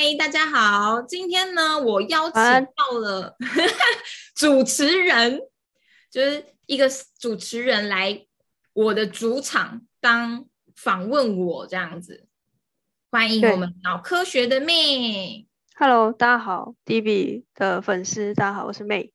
[0.00, 1.02] 嗨，大家好！
[1.02, 3.36] 今天呢，我邀请到了
[4.32, 5.40] 主持人，
[6.08, 6.88] 就是一个
[7.18, 8.24] 主持人来
[8.74, 12.28] 我的主场当访问我这样子。
[13.10, 15.48] 欢迎我们脑科学的妹。
[15.74, 19.12] Hello，大家好，D B 的粉丝，大家好，我是妹。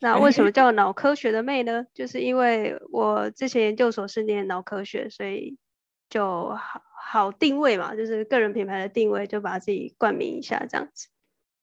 [0.00, 1.86] 那为什么 叫脑科学的妹呢？
[1.94, 5.56] 就是因为我之前研究所是念脑科学，所以
[6.10, 6.82] 就好。
[7.06, 11.08] 好定位嘛，就是个人品牌的定位，就把自己冠名一下这样子。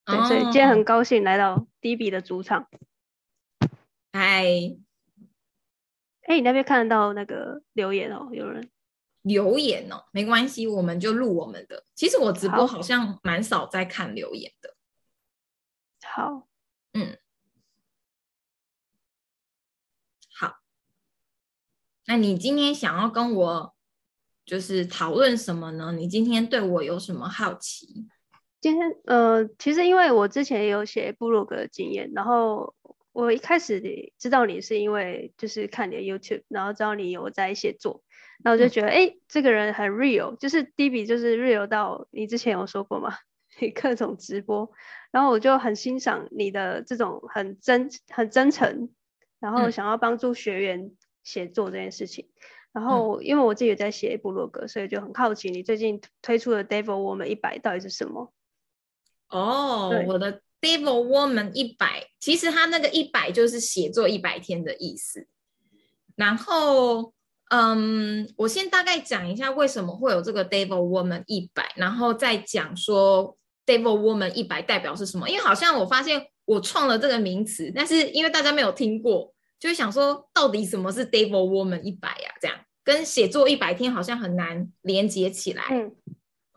[0.06, 2.70] 对，所以今天很高兴来到 D B 的主场。
[4.14, 4.46] 嗨，
[6.22, 8.30] 哎，你那边看得到那个留言哦？
[8.32, 8.70] 有人
[9.24, 10.06] 留言哦？
[10.12, 11.86] 没关系，我们就录我们的。
[11.96, 14.76] 其实我直播好像蛮少在看留言的。
[16.04, 16.48] 好，
[16.94, 17.18] 嗯，
[20.40, 20.60] 好。
[22.06, 23.76] 那你今天想要跟我？
[24.46, 25.92] 就是讨论什么呢？
[25.92, 28.08] 你今天对我有什么好奇？
[28.60, 32.76] 今天呃，其实因为我之前也有写部落格的经验，然后
[33.12, 33.82] 我一开始
[34.20, 38.04] 知道你是因为就是看你的 YouTube，然后知道你有在写作，
[38.44, 43.16] 然后我就觉得哎，这个人很 real，就是 D B 就是 real 到你之前有说过嘛，
[43.60, 44.72] 你各种直播，
[45.12, 48.90] 然后我就很欣赏你的这种很真很真诚，
[49.40, 50.92] 然后想要帮助学员
[51.24, 52.30] 写作这件事情。
[52.74, 58.32] 然后，因为我自己也在写部落格，所以就很好奇你最近推出的 Devil Woman 一百到底是什么？
[59.28, 65.28] 哦，我的 Devil Woman 一百，其实它那个一百就是写作一百天的意思。
[66.16, 67.14] 然后，
[67.50, 75.30] 嗯，我先大概讲一下为什么会有这个 Devil Woman 一百，然后再讲说 Devil Woman 一百代表是什么。
[75.30, 79.34] 因为好像我发现我创了这个名词，但是因为大家没有听过。
[79.62, 82.34] 就想说，到底什么是 Devil Woman 一百呀？
[82.42, 85.64] 这样跟写作一百天好像很难连接起来。
[85.70, 85.96] 嗯，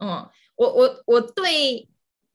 [0.01, 1.87] 嗯，我我我对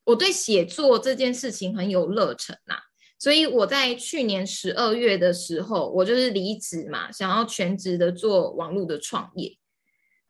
[0.03, 2.76] 我对写作这件事情很有热忱呐，
[3.17, 9.58] 所以我在去年十二月的时候，我就是离职嘛，想要全职的做网络的创业。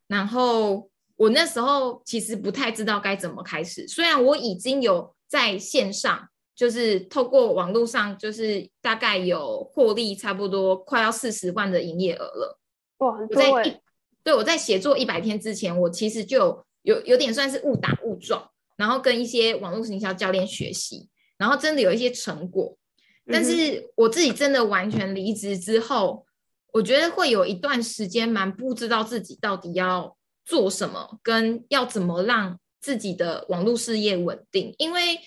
[0.07, 6.29] 然后我那时候其实不太知道该怎么开始，虽然我已经有在线上。
[6.59, 12.59] 就是透过网络上，就是大概有获利差不多快要四十万的营业额了。
[12.97, 13.77] 哇，我在一！
[14.25, 22.77] 对，我在写作一百天之前，我其实就有有点算是误打误撞，然后跟一些网络营销教练学习，然后真的有一些成果。
[23.25, 26.25] 但是我自己真的完全离职之后，
[26.73, 35.21] 我觉得会有一段时间蛮不知道自己到底要做什么，跟要怎么让自己的网络事业稳定，因为。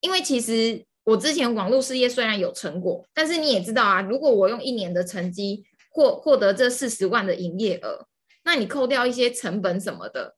[0.00, 8.06] 因为其实我之前网络事业虽然有成果，但是你也知道啊，如果我用一年的成绩获获得这四十万的营业额，
[8.44, 10.36] 那你扣掉一些成本什么的，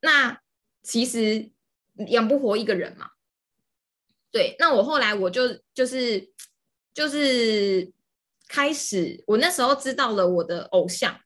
[0.00, 0.40] 那
[0.82, 1.50] 其实
[2.08, 3.10] 养不活一个人嘛。
[4.30, 6.30] 对，那我后来我就就是
[6.94, 7.90] 就是
[8.48, 11.18] 开始，我那时候知道了我的偶像，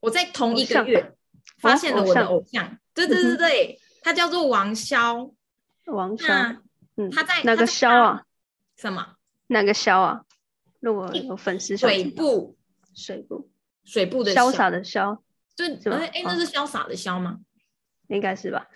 [0.00, 1.14] 我在同一个月
[1.58, 5.32] 发现了我的偶像，对对对对，他叫做王潇，
[5.86, 6.58] 王潇。
[6.96, 8.22] 嗯，他在哪个肖啊？
[8.76, 9.16] 什么？
[9.48, 10.22] 哪个肖啊？
[10.80, 12.56] 如果有粉丝，水部，
[12.94, 13.50] 水部，
[13.84, 15.18] 水部的潇洒的潇，
[15.56, 17.38] 对，哎哎，那是潇洒的潇吗？
[18.08, 18.68] 应该是吧，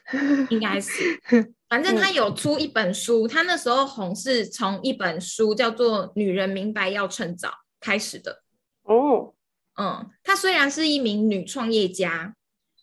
[0.50, 1.20] 应该是。
[1.68, 8.42] 反正他有出一本书，他那时候红是从一本书叫做《女人明白要趁早》开始的。
[8.84, 9.34] 哦，
[9.76, 12.34] 嗯，她虽然是一名女创业家，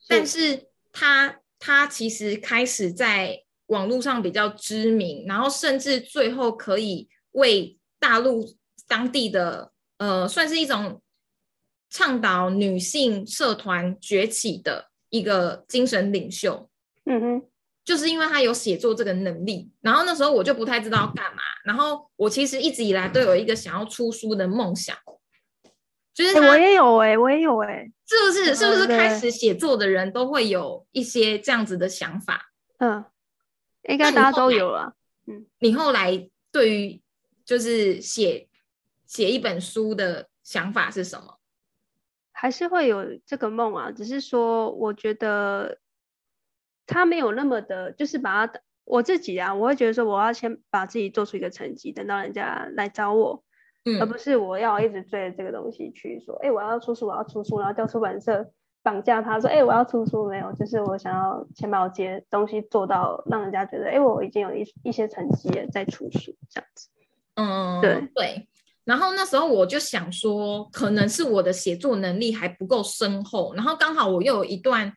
[0.08, 3.45] 但是她她其实开始在。
[3.68, 8.46] 网络上比较知名，然后甚至最后可以为大陆
[8.88, 11.02] 当地的呃，算是一种
[11.90, 16.70] 倡导女性社团崛起的一个精神领袖。
[17.06, 17.48] 嗯哼，
[17.84, 24.96] 就是因为他有写作这个能力，然后那时候我就不太知道干嘛，然后我其实一直以来都有一个想要出书的梦想，
[26.14, 28.56] 就是我也有哎，我也有哎，是不是？
[28.56, 32.52] 是不是开始写作的人都会有一些这样子的想法？
[32.80, 33.04] 嗯。
[33.88, 34.96] 应该大家都有了。
[35.28, 37.02] 嗯，你后来对于
[37.44, 38.48] 就是写
[39.06, 41.38] 写一本书的想法是什么？
[42.32, 43.92] 还是会有这个梦啊？
[43.92, 45.80] 只是说，我觉得
[46.86, 53.44] 他没有那么的，就是把他我自己啊，我会觉得说，我要先把自己做出一个成绩，等到人家来找我，
[53.86, 58.52] 嗯，而不是我要一直追着这个东西去说，哎，我要出书，我要出书，然后叫出版社。
[58.86, 60.54] 绑架他说：“哎，我要出书没有？
[60.54, 66.90] 就是我想要先把我接东西做到，让人家觉得，哎，我已经有一一些成绩了，再出书这样子。
[67.34, 68.48] 嗯，对对。
[68.84, 74.94] 然后那时候我就想说，可能是我的写作能力还不够深厚，然后刚好我又有一段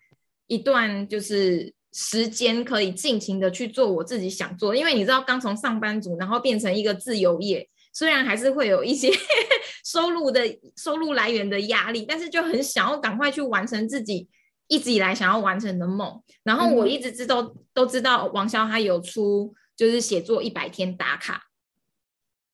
[0.48, 7.66] 一段就是时间可以尽情的去做我自己想做，因为你知道，刚从上班族然后变成一个自由业，
[7.98, 9.10] 虽然还是会有一些
[9.84, 10.40] 收入的
[10.76, 14.28] 收入来源的压力，但是就很想要赶快去完成自己
[14.68, 16.22] 一直以来想要完成的梦。
[16.44, 21.48] 然后我一直知道都知道王潇他有出就是写作一百天打卡，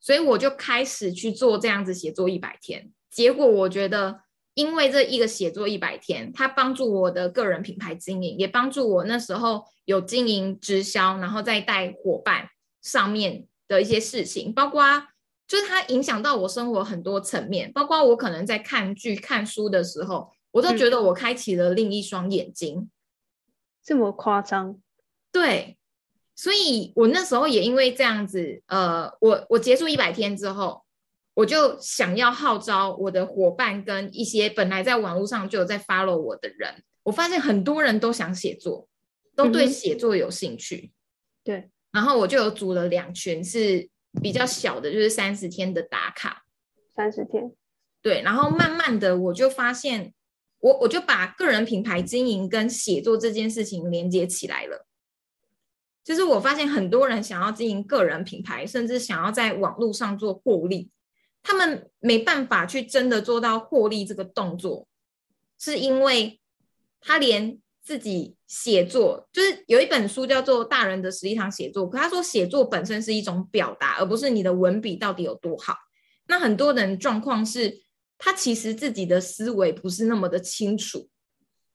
[0.00, 4.22] 所以我就开始去做这样子写作一百天，结果我觉得。
[4.56, 12.48] 因为这一个写作一百天，它帮助我的个人品牌经营，也帮助我那时候有经营直销，然后再带伙伴
[12.80, 15.08] 上面的一些事情，包括
[15.46, 22.90] 就是它影响到我生活很多层面，包括我可能在看剧、看书的时候，我都觉得我开启了另一双眼睛。
[23.82, 24.80] 这么夸张？
[25.30, 25.76] 对，
[26.34, 30.82] 所以我那时候也因为这样子，呃，我我结束一百天之后。
[31.36, 38.86] 我就想要号召我的伙伴跟一些本来在网络上就有在 follow 我的人，我发现很多人都想写作，
[39.34, 40.92] 都对写作有兴趣。
[41.42, 43.88] 对，然后我就有组了两群是
[44.22, 46.44] 比较小的，就是三十天的打卡。
[46.94, 47.52] 三十天。
[48.00, 50.12] 对，然后慢慢的我就发现，
[50.60, 54.86] 我我就把个人品牌经营跟写作这件事情连接起来了。
[56.04, 60.90] 就是我发现很多人想要经营个人品牌，甚至想要在网络上做获利。
[61.42, 64.86] 他们没办法去真的做到获利这个动作，
[65.58, 66.40] 是因为
[67.00, 75.76] 他连自己写作，就是有一本书叫做《大人的十一堂写作》，可他说写作本身是一种表达，而不是你的文笔到底有多好。
[76.26, 77.82] 那很多人状况是，
[78.16, 81.10] 他其实自己的思维不是那么的清楚，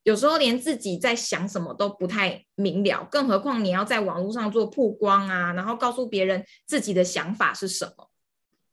[0.02, 8.10] 有时候连自己在想什么都不太明了，更何况你要在网络上做曝光啊，然后告诉别人自己的想法是什么。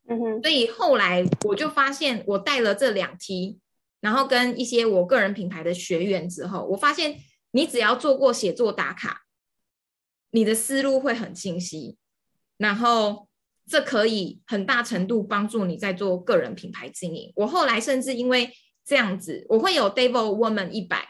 [0.10, 3.60] 嗯哼，所以后来我就发现，我带了这两梯，
[4.00, 7.20] 然后跟一些我个人品牌的学员之后，我发现
[7.52, 9.24] 你只要做过写作打卡，
[10.32, 11.98] 你的思路会很清晰，
[12.58, 13.28] 然后
[13.68, 17.32] 这可以很大程度帮助你在做个人品牌经营。
[17.36, 18.52] 我后来甚至因为
[18.86, 21.10] 这样子，我会有 Devil Woman 一百，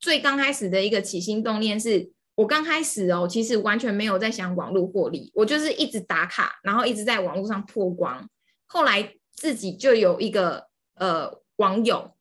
[0.00, 2.12] 最刚开始的一个起心动念是。
[2.36, 8.28] 我刚开始哦，其实完全没有在想网络获利，我就是一直打卡，然后一直在网络上破光。
[8.66, 12.14] 后来自己就有一个呃网友，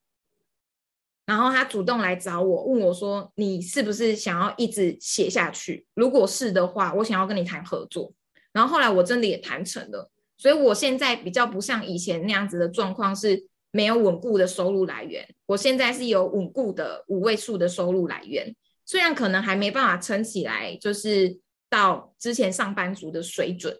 [1.25, 5.85] 然后他主动来找我，问我说：“你是不是想要一直写下去？
[5.95, 8.13] 如果是的话，我想要跟你谈合作。”
[8.53, 15.27] 然后后来我真的也谈成了，所以我现在比较不像以前那样子的状况，是没有稳固的收入来源。
[15.47, 18.55] 我现在是有稳固的五位数的收入来源。
[18.85, 21.39] 虽然可能还没办法撑起来，就是
[21.69, 23.77] 到之前上班族的水准，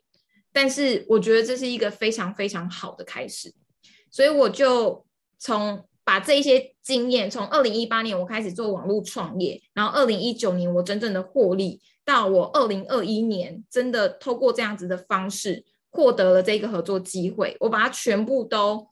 [0.51, 3.53] 但是我觉得这是一个非常非常好的开始。
[4.12, 5.06] 所以我就
[5.39, 18.88] 从把这些经验，从二零一八年我开始做网络创业，然后二零一九年我真正的获利，到我二零二一年真的透过这样子的方式获得了这个合作机会，我把它全部都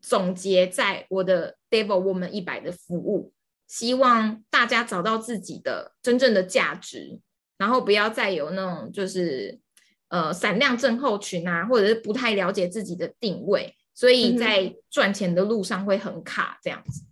[0.00, 3.34] 总结在我的 Devil Woman 一百的服务。
[3.66, 7.20] 希望大家找到自己的真正的价值，
[7.58, 9.60] 然后不要再有那种就是
[10.08, 17.04] 呃闪亮症候群啊，或者是不太了解自己的定位，所以在赚钱的路上会很卡这样子。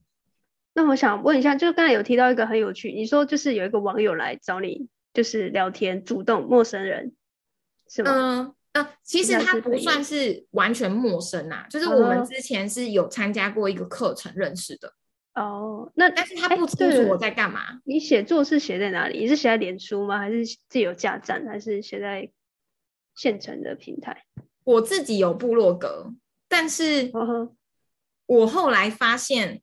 [0.76, 7.14] 那我想问一下，就刚才有提到一个很有趣，你说就是有一个网友来找你，就是聊天，主动陌生人
[7.88, 8.12] 是吗？
[8.14, 14.92] 嗯呃，其实他不算是完全陌生啊，就是我们之前是有参加过一个课程认识的。
[15.32, 17.80] 哦，那但是他不清楚我在干嘛。
[17.84, 19.20] 你写作是写在哪里？
[19.20, 20.18] 你是写在脸书吗？
[20.18, 21.46] 还是自有架站？
[21.46, 22.30] 还是写在
[23.14, 24.24] 现成的平台？
[24.64, 26.12] 我自己有部落格，
[26.46, 27.10] 但是
[28.26, 29.62] 我后来发现，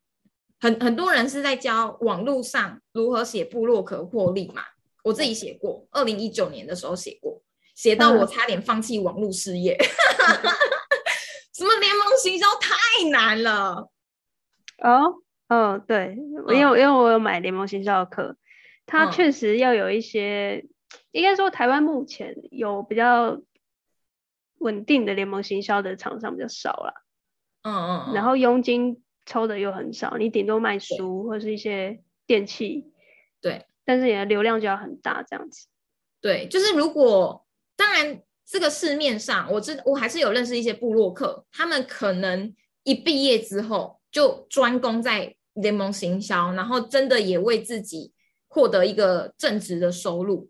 [0.64, 4.64] 很很多人是在教网络上如何写部落格获利嘛。
[5.04, 7.42] 我自己写过，二零一九年的时候写过，
[7.76, 9.78] 写到我差点放弃网络事业。
[11.54, 13.90] 什么联盟行销太难了
[14.78, 15.16] 哦。
[15.50, 16.16] 嗯，对，
[16.48, 18.38] 因为因为我有买联盟行销的课，
[18.86, 20.66] 它确实要有一些，
[21.12, 23.38] 应该说台湾目前有比较
[24.60, 27.04] 稳定的联盟行销的厂商比较少了，
[27.64, 32.86] 嗯嗯，然后佣金抽的又很少，你顶多卖书或是一些电器，
[33.42, 35.68] 对，但是你的流量就要很大这样子，
[36.22, 42.54] 对，就是如果当然这个市面上，我知我还是有认识一些部落客，他们可能
[42.84, 45.36] 一毕业之后就专攻在。
[45.58, 48.12] 联盟行销，然后真的也为自己
[48.48, 50.50] 获得一个正职的收入，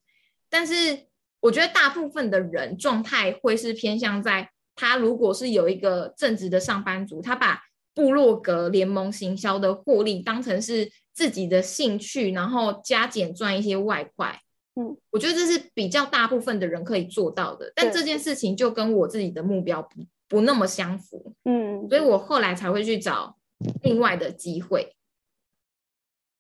[0.49, 1.07] 但是
[1.41, 7.61] 我觉得大部分的人状态会是偏向在他如果是有一个正直的上班族，他把
[7.93, 14.39] 部落格联盟行销的获利当成是自己的兴趣，然后加减赚一些外快。
[14.75, 23.37] 嗯，我觉得这是比较大部分的人可以做到的，但这件事情就跟我自己的目标不不那么相符，嗯，所以我后来才会去找
[23.83, 24.95] 另外的机会。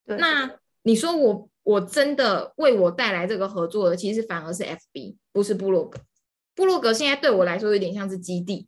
[0.05, 5.99] 对，那你说我我真的为我带来这个合作的，其实反而是 FB，不是部落格。
[6.55, 8.67] 部落格现在对我来说有点像是基地，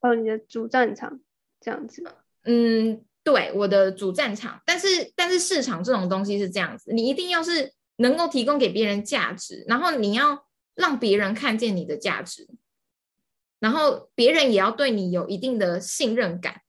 [0.00, 1.20] 哦，你的主战场
[1.60, 2.02] 这样子，
[2.44, 4.60] 嗯，对，我的主战场。
[4.64, 12.48] 但是但是市场这种东西是这样子，你一定要是能够提供给别人价值，然后你要让别人看见你的价值，
[13.58, 16.62] 然后别人也要对你有一定的信任感，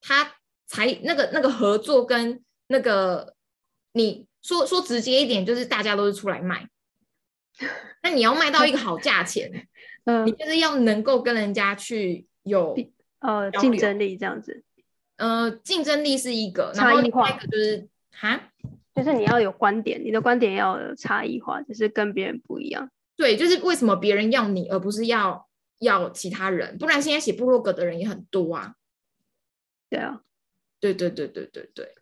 [0.00, 0.36] 他
[0.66, 3.34] 才那个那个合作跟那个
[3.92, 6.68] 你说说直接一点，就是大家都是出来卖，
[8.02, 9.68] 那你要卖到一个好价钱，
[10.04, 12.74] 嗯你，就是要能够跟人家去有
[13.26, 14.62] 呃，竞争力这样子，
[15.16, 18.52] 呃竞争力是一个，然差异化后另外一个就是哈，
[18.94, 22.90] 就是你要有观点，你的观点要有差异化，就是跟别人不一样。
[23.16, 26.76] 对，就是为什么别人要你，而不是要要其他人？
[26.76, 28.74] 不然现在写部落格的人也很多啊。
[29.88, 30.20] 对啊，
[30.78, 31.94] 对对对对对对，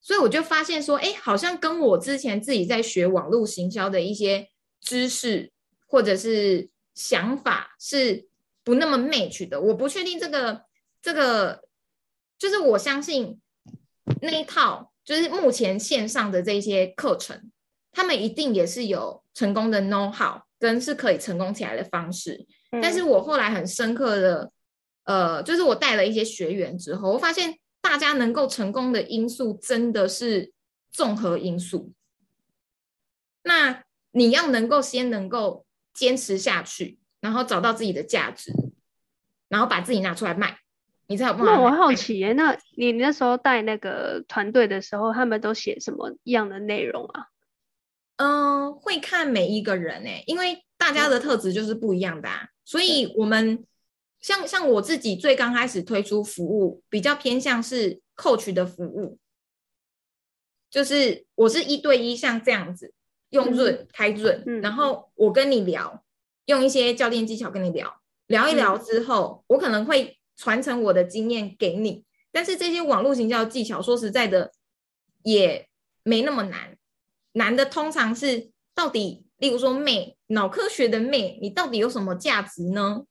[0.00, 5.50] 所以我就发现说，哎，好像跟我之前自己在学网络行销的一些知识
[5.86, 8.28] 或者是想法是
[8.64, 9.60] 不那么 match 的。
[9.60, 10.64] 我不确定这个
[11.00, 11.62] 这个，
[12.38, 13.40] 就是我相信
[14.22, 17.52] 那一套，就是目前线上的这些课程，
[17.92, 22.46] 他们一定也是有成功的 know how 跟是可以成功起来的方式。
[22.82, 24.50] 但是嗯我后来很深刻的，
[25.04, 30.52] 呃，就是我带了一些学员之后，我发现大家能够成功的因素真的是
[30.90, 31.92] 综合因素。
[33.42, 38.52] 那你要能够先能够坚持下去，然后找到自己的价值，
[39.48, 40.58] 然后把自己拿出来卖，
[41.06, 41.54] 你才有办法。
[41.54, 47.28] 那我好奇耶，那你那时候带那个团队的时候，他们都写什么样的内容啊？
[48.16, 53.64] 嗯、会看每一个人诶、因为大家的特质就是不一样的啊，所以我们
[54.20, 59.18] 像像我自己最刚开始推出服务，比较偏向是 coach 的服务，
[60.68, 62.92] 就是我是一对一像这样子
[63.30, 66.03] 用润、开润，嗯然后我跟你聊，
[66.46, 74.52] 用一些教练技巧跟你聊，聊一聊之后，我可能会传承我的经验给你，但是这些网络行销技巧，说实在的
[75.22, 75.68] 也
[76.02, 76.76] 没那么难。
[77.32, 83.04] 难的通常是到底，例如说妹脑科学的妹，你到底有什么价值呢？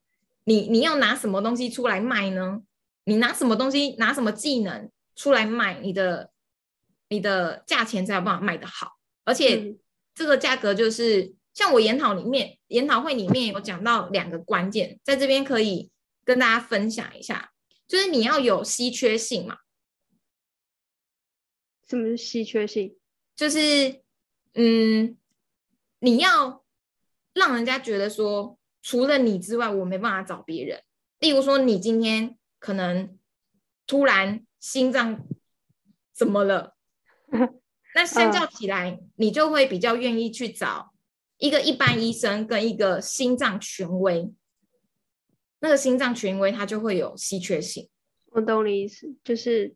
[0.45, 2.61] 你你要拿什么东西出来卖呢？
[3.05, 6.31] 你拿什么东西，拿什么技能出来卖，你的
[7.09, 8.93] 你的价钱才有办法卖得好。
[9.25, 9.79] 而且嗯
[10.13, 15.91] 这个价格就是像我研讨里面研讨会里面有讲到两个关键，在这边可以
[16.25, 17.53] 跟大家分享一下，
[17.87, 19.57] 就是你要有稀缺性嘛，
[21.87, 22.97] 什么是稀缺性？
[23.35, 24.01] 就是
[24.53, 25.17] 嗯，
[25.99, 26.63] 你要
[27.33, 30.83] 让人家觉得说，除了你之外，我没办法找别人。
[31.19, 33.17] 例如说，你今天可能
[33.87, 35.25] 突然心脏
[36.13, 36.75] 怎么了，
[37.95, 40.92] 那相较起来，你就会比较愿意去找
[41.37, 44.33] 一个一般医生跟一个心脏权威。
[45.59, 47.89] 那个心脏权威，他就会有稀缺性。
[48.31, 49.75] 我懂你意思，就是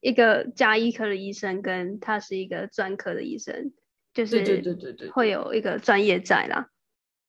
[0.00, 3.72] 一个加医科的医生，跟他是一个专科的医生，
[4.12, 6.70] 就对对是对对对，会有一个专业在啦。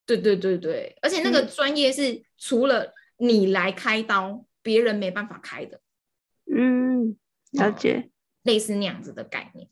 [0.05, 5.81] 对对对对，而且那个嗯专业是除了你来开刀，别人没办法开的，
[6.45, 7.17] 嗯，
[7.53, 8.11] 了哦解。
[8.43, 9.67] 类似那样子的概念。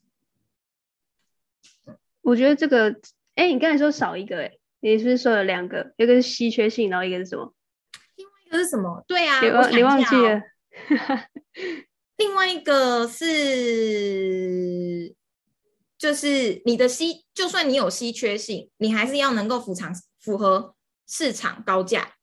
[2.21, 2.99] 我觉得这个，
[3.35, 5.93] 哎，你刚才说少一个，哎，你是不是说有两个？
[5.97, 7.53] 一个是稀缺性，然后一个是什么？
[8.15, 9.03] 另外一个是什么？
[9.07, 10.41] 对啊，你忘你忘记了？
[12.17, 15.15] 另外一个是，
[15.97, 20.75] 就是你的稀，就算你有稀缺性，你还是要能够符场符合
[21.07, 22.15] 市场高价。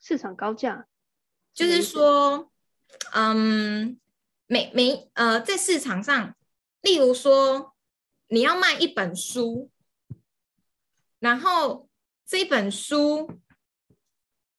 [0.00, 0.86] 市场高价，
[1.54, 2.50] 就是说，
[3.14, 3.98] 嗯，
[4.46, 6.36] 每每呃，在市场上，
[6.82, 7.74] 例如说，
[8.28, 9.70] 你要卖一本书，
[11.24, 11.88] 然后
[12.26, 13.40] 这本书，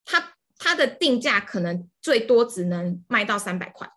[0.04, 3.92] 它它的定价可能最多只能卖到三百块。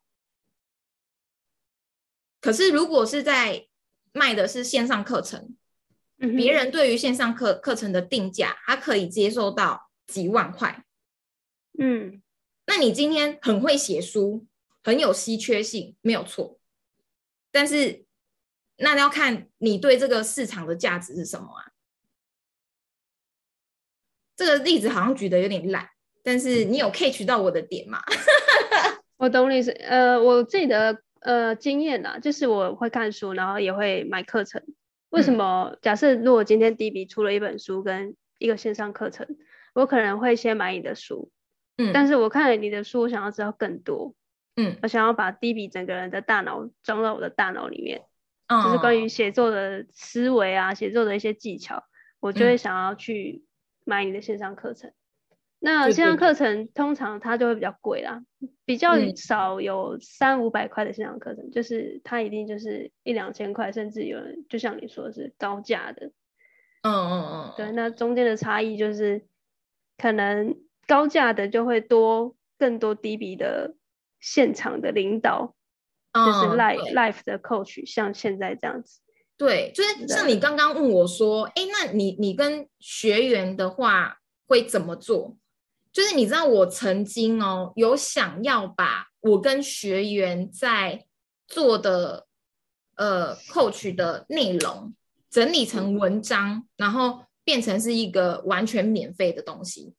[2.43, 3.67] 可是如果是在
[4.13, 5.57] 卖的是线上课程，
[6.19, 10.85] 嗯别人对于线上课课程的定价，他可以接受到几万块。
[11.79, 12.23] 嗯，
[12.67, 14.47] 那你今天很会写书，
[14.85, 16.61] 很有稀缺性，没有错。
[17.51, 18.05] 但是
[18.77, 21.68] 那要看你对这个市场的价值是什么啊？
[24.38, 25.85] 这个例子好像举的有点烂，
[26.23, 27.99] 但是你有 catch 到我的点吗？
[29.18, 29.73] 我懂你意思。
[29.73, 34.62] 呃，我自己的呃经验啊，就是我会看书，然后也会买课程。
[35.11, 35.76] 为什么？
[35.83, 39.26] 假设如果今天 D B 出了一本书跟一个线上课程，
[39.75, 41.33] 我可能会先买你的书，
[41.76, 44.14] 嗯，但是我看了你的书，我想要知道更多，
[44.54, 48.02] 嗯，我想要把 D B 整个人的大脑装到我的大脑里面，
[48.47, 51.83] 嗯就是关于写作的思维啊，写作的一些技巧，
[52.21, 53.42] 我就会想要去
[53.88, 54.92] 买你的线上课程。
[55.61, 58.23] 那线上课程通常它就会比较贵啦，
[58.64, 66.12] 比较嗯少有三五百块的线上课程，就是它一定就是一两千块，甚至有人就像你说的是高价的。
[66.83, 69.26] 嗯嗯嗯，对，那中间的差异就是
[69.97, 70.54] 可能
[70.87, 73.75] 高价的就会多更多低比的
[74.21, 75.57] 现场的领导，
[76.12, 79.00] 就是嗯 live live 的 coach，像现在这样子。
[79.38, 85.38] 对，就是像你刚刚问我说，哎，那你你跟学员的话会怎么做？
[85.92, 91.07] 就是你知道我曾经哦有想要把我跟学员在
[91.47, 92.26] 做的
[92.97, 94.92] 呃 coach 的内容
[95.30, 99.95] 整理成文章，然后变成是一个完全免费的东西。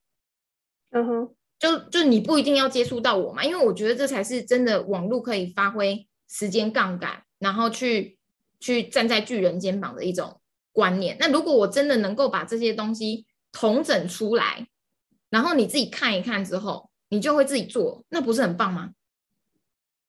[0.92, 8.19] 嗯哼，就就你不一定要接触到我嘛，因为我觉得这才是真的网络可以发挥时间杠杆，然后去
[8.60, 10.40] 去站在巨人肩膀的一种
[10.72, 11.18] 观念。
[11.20, 14.68] 那如果我真的能够把这些东西统整出来，
[15.30, 18.92] 然后你自己看一看之后，你就会自己做，那不是很棒吗？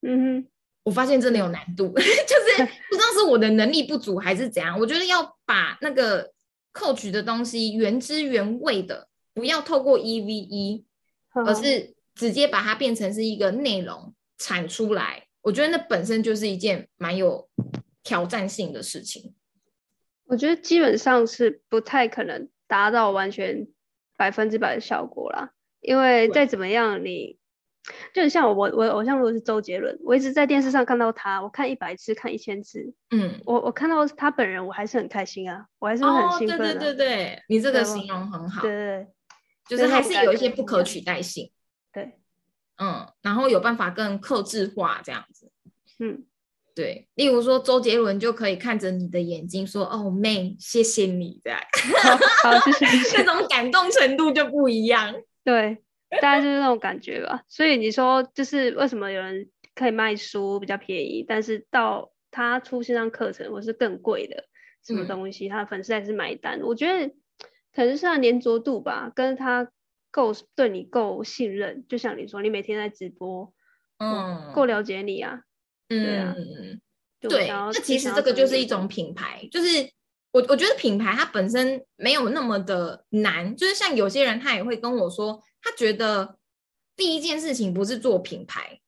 [0.02, 0.49] 嗯哼，
[0.85, 4.78] 我发现真的有难度， 就是 不知道是我的能力不足还是怎样。
[4.78, 6.33] 我觉得要把那个
[6.73, 10.85] coach 的东西原汁原味的，不要透过一 v 一，
[11.35, 15.26] 而嗯是直接把它变成是一个内容产出来。
[15.42, 17.49] 我觉得那本身就是一件蛮有
[18.11, 19.33] 挑战性的事情。
[20.25, 23.69] 我觉得基本上是不太可能达到完全
[24.17, 27.38] 百分之百的效果啦，因为再怎么样你。
[28.12, 36.73] 就像我我偶像如果是周杰伦，我一直在电视上看到他，我看一百次，看一千次，嗯，我我看到他本人，我还是很开心啊，我还是很兴奋、啊。
[36.73, 38.63] 对对对对，你这个形容很好。
[38.63, 39.06] 对，对
[39.69, 41.52] 就是还是有一些不可取代性。
[41.93, 42.19] 对，
[42.76, 45.50] 嗯，然后有办法更克制化这样子。
[46.00, 46.25] 嗯，
[46.80, 51.60] 对，例如说周杰伦就可以看着你的眼睛说：“哦，man，谢谢你。”这样，
[52.02, 52.16] 好，
[52.50, 55.14] 好，谢谢，谢谢这种感动程度就不一样。
[55.45, 55.76] 对，
[56.23, 57.43] 大概就是那种感觉吧。
[57.49, 64.45] 所以你说，就是为什么有人可以卖书比较便宜，但是到他出线上课程或是更贵的
[64.82, 66.60] 什么嗯东西，他的粉丝还是买单。
[66.62, 67.12] 我觉得
[67.75, 69.71] 可能是他粘着度吧，跟他
[70.10, 71.84] 够对你够信任。
[71.90, 73.52] 就像你说，你每天在直播，
[73.99, 75.43] 嗯，够了解你啊。
[75.91, 76.81] 嗯，
[77.21, 79.69] 对，那其实这个就是一种品牌，就是
[80.31, 86.39] 我我觉得品牌它本身没有那么的难，就是像有些人他也会跟我说，他觉得
[86.97, 88.81] 第一件事情不是做品牌，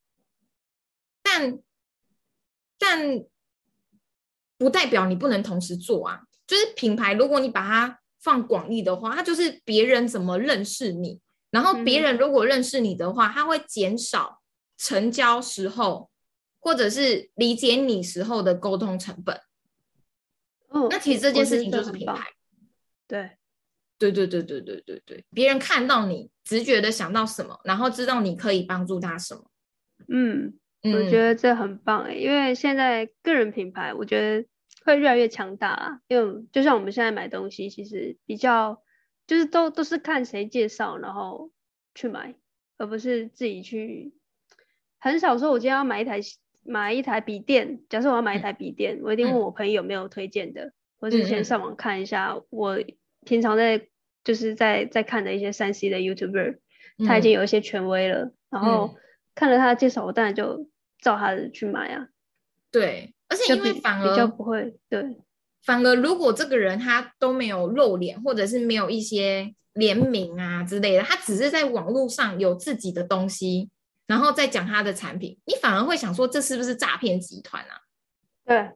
[1.22, 1.58] 但
[2.78, 3.24] 但
[4.56, 6.22] 不代表你不能同时做啊。
[6.46, 12.02] 就是品牌，如果你把它放广义的话，它就是别人怎么认识你，然后别嗯。
[12.02, 14.40] 人如果认识你的话，他会减少
[14.76, 16.11] 成交时候
[16.62, 19.36] 或者是理解你时候的沟通成本。
[20.68, 22.28] 哦，那其实这件事情就是品牌。
[23.06, 23.32] 对，
[23.98, 29.50] 对对对对对对对，别人看到你，直觉的想到什么，然后知道你可以帮助他什么。
[30.08, 30.54] 嗯。
[30.84, 34.48] 嗯，我觉得这很棒诶，因为现在个人品牌，我觉得
[34.84, 36.00] 会越来越强大啦。
[36.08, 38.82] 因为就像我们现在买东西，其实比较
[39.28, 41.52] 就是都都是看谁介绍，然后
[41.94, 42.34] 去买，
[42.78, 44.12] 而不是自己去。
[44.98, 46.20] 很少说，我今天要买一台
[46.64, 52.78] 买一台笔电，假设我要买一台笔电，我一定问嗯我朋友有没有推荐的，或是先上网看一下我
[53.24, 53.88] 平常在
[54.24, 56.58] 就是在在看的一些三 C 的 YouTuber，
[57.06, 58.94] 他已经嗯有一些权威了，然后
[59.34, 60.68] 看了他的介绍，我当然就
[61.00, 62.08] 照他的去买啊，
[62.70, 65.16] 对，而且因为反比比较而不会对，
[65.64, 73.70] 反而如果这个人他都没有露脸，或者是没有一些联名啊之类的，他只是在网络上有自己的东西，
[74.12, 77.80] 然后再讲他的产品，你反而会想说这是不是诈骗集团啊？
[78.44, 78.70] 对，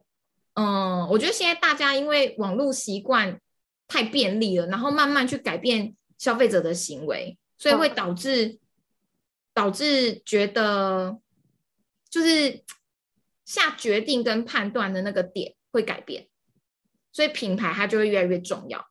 [0.55, 3.39] 嗯，我觉得现在大家因为网络习惯
[3.87, 8.57] 太便利了，然后慢慢去改变消费者的行为，所以会嗯导致、
[9.53, 11.19] 导致觉得
[12.09, 12.63] 就是
[13.45, 16.27] 下决定跟判断的那个点会改变，
[17.11, 18.87] 所以品牌它就会越来越重要。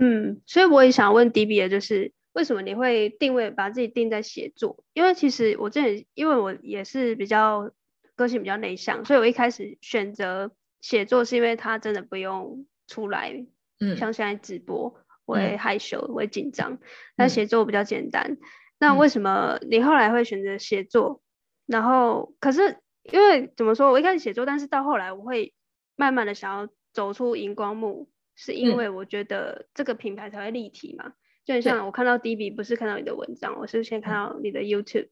[0.00, 4.84] 嗯，所以我也想问 D B 的就是，为什么你会定位把自己定在写作？
[4.94, 7.70] 因为其实我之前因为我也是比较
[8.14, 13.46] 个性比较内向，所以我一开始选择写作是因为它真的不用出来，
[13.80, 16.78] 嗯像现在直播我会嗯害羞，我会紧张，
[17.16, 18.38] 但嗯写作比较简单。
[18.78, 21.22] 那嗯为什么你后来会选择写作？
[21.66, 22.78] 然后可是
[23.12, 25.54] 因为怎么说，我一开始写作，但是到后来我会
[25.96, 31.12] 慢慢的想要走出荧光幕，是因为我觉得这个品牌才会立体嘛。
[31.44, 35.08] 就很像我看到第一笔，不是看到你的文章，我是先看到你的 YouTube。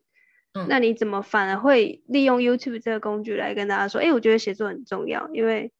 [0.52, 4.00] 嗯，那你怎么反而会利用 YouTube 这个工具来跟大家说？
[4.00, 5.70] 哎，我觉得写作很重要，因为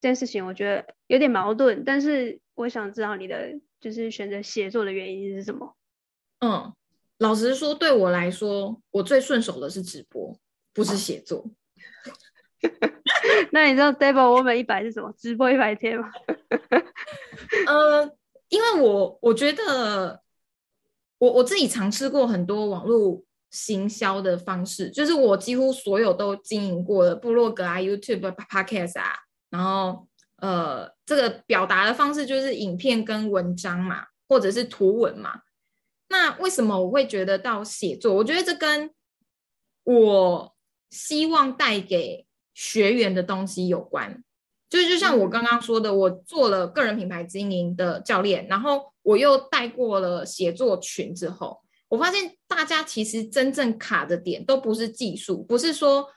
[0.00, 5.76] 这件事情我觉得有点矛盾，但是我想知道你的就是选择写作的原因是什么？
[6.40, 6.72] 嗯，
[7.18, 10.38] 老实说，对我来说，我最顺手的是直播，
[10.72, 11.50] 不是写作。
[13.52, 15.12] 那你知道 Double 我们一百是什么？
[15.16, 16.10] 直播一百天吗？
[17.68, 18.17] 呃。
[18.48, 20.22] 因为我我觉得
[21.18, 29.14] 我我自己尝试过很多网络行销的方式，就是我几乎所有都经营过的，部落格啊、YouTube、Podcast 啊，
[29.50, 30.06] 然后
[30.36, 35.40] 呃，这个表达的方式就是影片跟文章嘛，或者是图文嘛。
[36.08, 38.14] 那为什么我会觉得到写作？
[38.14, 38.90] 我觉得这跟
[39.84, 40.54] 我
[40.90, 44.22] 希望带给学员的东西有关。
[44.68, 56.08] 就是就像我刚刚说的，我做了个人品牌经营的教练，然后我又带过了写作群之后，我发现大家其实真正卡的点都不是技术，不是说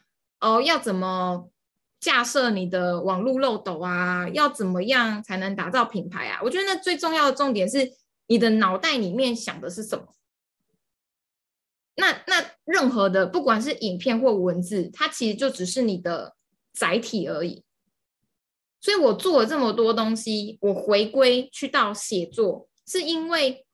[0.42, 1.50] 哦要怎么
[2.00, 6.42] 架设你的网络漏斗啊，要怎么样才能打造品牌啊？
[6.44, 7.94] 我觉得那最重要的重点是
[8.28, 10.06] 你的脑袋里面想的是什么。
[11.96, 16.36] 那那任何的不管是影片或文字，它其实就只是你的
[16.74, 17.64] 载体而已。
[18.82, 23.66] 所以我做了这么多东西，我回归去到写作，是因为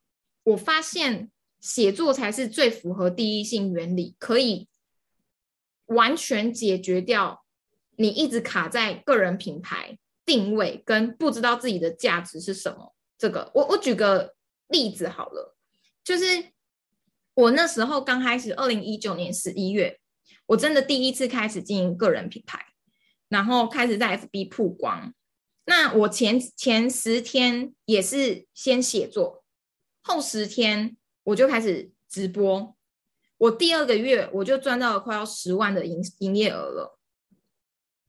[0.44, 4.68] 我发现写作才是最符合第一性原理，可以
[5.86, 7.46] 完全解决掉
[7.96, 12.94] 你一直卡在个人品牌定位跟不知道自己的价值是什么。
[13.18, 14.36] 这个，我我举个
[14.68, 15.56] 例子好了，
[16.04, 16.52] 就是
[17.34, 20.00] 我那时候刚开始，二零一九年十一月，
[20.48, 22.66] 我真的第一次开始经营个人品牌。
[23.30, 25.14] 然后开始在 FB 曝光，
[25.66, 29.44] 那我前前十天也是先写作，
[30.02, 32.76] 后十天我就开始直播，
[33.38, 36.98] 我第二个月我就赚到了快要十万的营营业额了。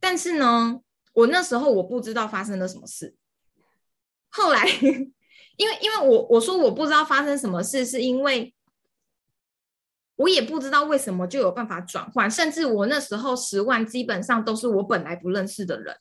[0.01, 0.81] 但是呢，
[1.13, 3.17] 我那时候我不知道发生了什么事。
[4.29, 4.65] 后来，
[5.57, 8.55] 因为因为我我说我不知道发生什么事，是因为。
[10.19, 15.97] 我也不知道为什么就有办法转换，甚至我那时候十万基本上都是我本来不认识的人，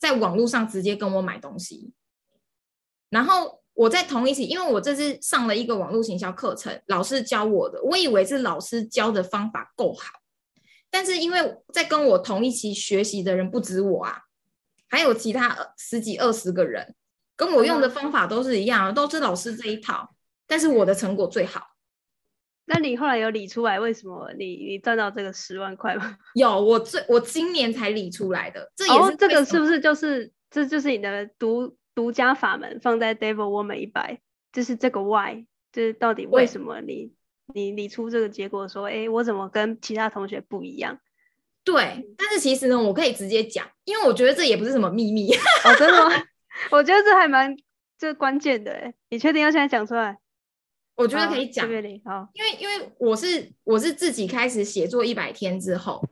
[0.00, 1.92] 在网络上直接跟我买东西。
[3.08, 10.08] 然后我在同一期，因为我这次上了一个网络行销课程，老师教我的，我以为是老师教的方法够好，
[10.90, 14.22] 但是因为在跟我同一期学习的人不止我啊，
[14.88, 16.96] 还有其他十几二十个人
[17.36, 20.16] 跟我用的方法都是一样，都是老师这一套，
[20.48, 21.75] 但是我的成果最好。
[22.68, 26.16] 那你后来有理出来为什么你你赚到这个十万块吗？
[26.34, 32.78] 有，我最我今年才理出来的，这也是这个是不是就是这就是你的独独家法门？
[32.80, 34.20] 放在 Devil Woman 一百，
[34.52, 37.12] 就是这个 Why，就是到底为什么你
[37.54, 40.98] 你理出这个结果说，哎，我怎么跟其他同学不一样？
[41.64, 45.32] 对，但是其实呢，我可以直接讲，因为我觉得这也不是什么秘密。
[45.32, 46.14] 哦，真的吗？
[46.70, 47.56] 我觉得这还蛮
[47.98, 50.18] 这关键的，哎，你确定要现在讲出来？
[50.96, 56.02] 我觉得可以讲，因为因为我是我是自己开始写作一百天之后，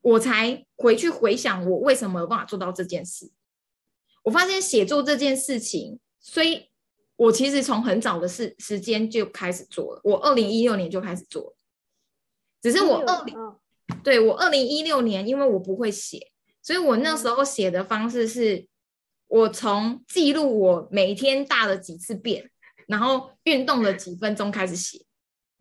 [0.00, 3.32] 我才回去回想我为什么有办法做到这件事。
[4.22, 6.68] 我发现写作这件事情，所以
[7.16, 10.00] 我其实从很早的时时间就开始做了。
[10.04, 11.56] 我二零一六年就开始做，
[12.62, 13.34] 只是我二零
[14.04, 16.30] 对我二零一六年，因为我不会写，
[16.62, 18.68] 所以我那时候写的方式是，
[19.26, 22.51] 我从记录我每天大了几次便。
[22.92, 25.02] 然后运动了几分钟开始写，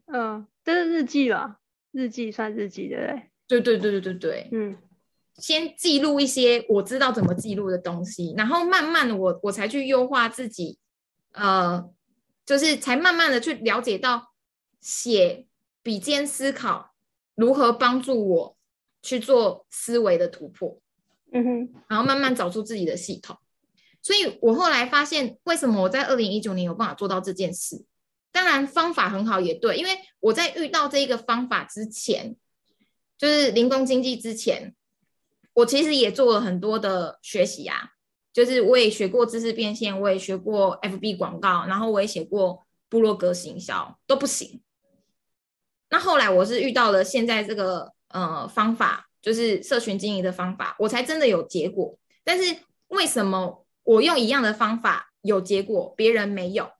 [0.08, 1.60] 嗯，这是日记吧？
[1.92, 3.24] 日记算日记对不对？
[3.48, 4.78] 对对对对对对，嗯，
[5.36, 10.78] 先记录一些我知道怎么记录的东西，然后慢慢的我我才去优化自己，
[11.32, 11.90] 呃，
[12.46, 14.34] 就是才慢慢的去了解到
[14.82, 15.48] 写
[15.82, 16.94] 笔尖思考
[17.36, 18.58] 如何帮助我
[19.02, 20.82] 去做思维的突破，
[21.32, 23.38] 嗯哼，然后慢慢找出自己的系统。
[24.02, 27.86] 所以我后来发现，为什么我在二零一九年有办法做到这件事？
[28.32, 32.36] 当然方法很好，也对，因为我在遇到这一个方法之前，
[33.18, 34.74] 就是零工经济之前，
[35.54, 37.92] 我其实也做了很多的学习啊，
[38.32, 44.62] 就是我也学过知识变现，我也学过 FB 广告，然后我也写过部落格行销，都不行。
[45.90, 52.00] 那后来我是遇到了现在这个呃方法，就是社群经营的方法，我才真的有结果。
[52.24, 52.56] 但是
[52.88, 53.61] 为什么？
[53.84, 56.72] 我用一样的方法有结果，别人没有。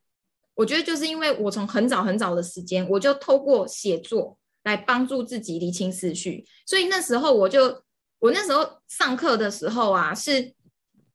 [0.56, 6.46] 我觉得就是因为我从很早很早的时间，我就透过写作，来帮助自己理清思绪。
[6.66, 7.84] 所以那时候我就，
[8.20, 10.54] 我那时候上课的时候啊，是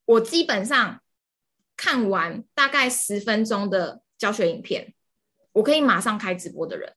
[0.05, 1.01] 我基本上
[1.77, 4.93] 看完大概十分钟的教学影片，
[5.53, 6.93] 我可以马上开直播的人。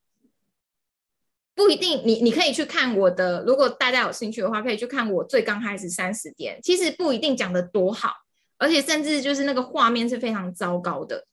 [1.54, 3.44] 不一定，你你可以去看我的。
[3.44, 6.58] 如果大家有兴趣的话，可以去看我最刚开始三十点。
[6.62, 8.14] 其实不一定讲的多好，
[8.60, 11.26] 而且甚至就是那个画面是非常糟糕的。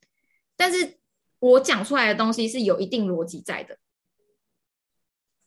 [0.56, 0.98] 但是
[1.40, 3.78] 我讲出来的东西是有一定逻辑在的。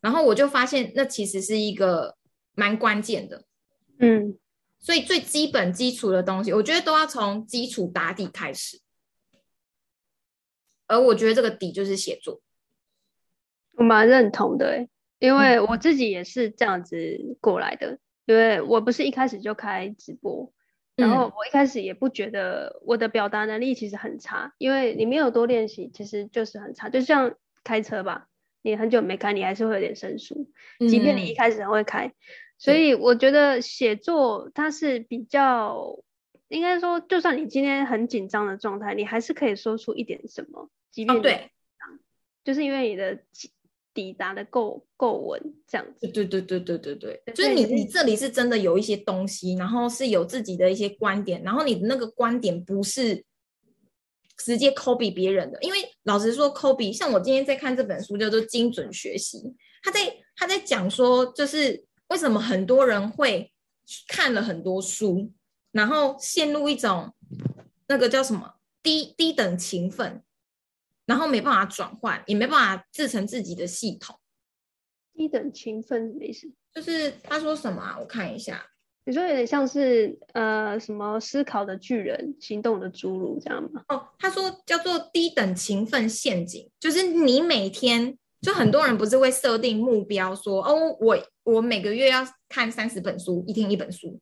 [0.00, 2.16] 然后我就发现，那其实是一个
[2.54, 3.44] 蛮关键的。
[3.98, 4.38] 嗯，
[4.78, 8.80] 所以最基本基础的东西，我觉得都要从基础打底开始。
[10.86, 12.42] 而我觉得这个底就是写作。
[13.72, 14.86] 我蛮认同的，
[15.18, 17.98] 因为我自己也是这样子过来的。
[18.26, 20.52] 因为我不是一开始就开直播，
[21.00, 26.88] 然后我一开始也不觉得我的表达能力其实很差，因为你没有多练习，其实就是很差。
[26.88, 27.34] 就像
[27.64, 28.28] 开车吧，
[28.62, 32.12] 你很久没开，你还是会有点生疏，即便你一开始很会开。
[32.58, 35.98] 所以我觉得写作它是比较，
[36.48, 41.50] 应该说，就算你今天很紧张的状态，你还是可以说出一点什么，即便对，
[42.44, 43.18] 就是因为你的。
[43.92, 46.07] 抵达的够够稳，这样子。
[46.09, 53.24] 对对对对对对对，就是你你这里是真的有一些东西，然后是有自己的一些观点，然后你的那个观点不是
[54.37, 55.59] 直接 copy 别人的。
[55.62, 59.38] 因为老实说，copy 像我今天在看这本书叫做《精准学习》，
[59.83, 60.00] 他在
[60.37, 63.53] 他在讲说，就是为什么很多人会
[64.07, 65.33] 看了很多书，
[65.72, 67.12] 然后陷入一种
[67.88, 70.22] 那个叫什么低低等勤奋。
[71.11, 74.14] 然后没办法转换，也没办法制成自己的系统。
[75.12, 76.49] 低等勤奋什么意思？
[76.73, 77.96] 就是他说什么啊？
[77.99, 78.64] 我看一下。
[79.05, 83.83] 你说有点像是呃什么思考的巨人，行动的侏儒这样吗？
[83.88, 94.20] 哦，他说叫做低等勤奋陷阱，就是你每天就很多人不是会设定目标，说哦我我每个月要看三十本书，一天一本书，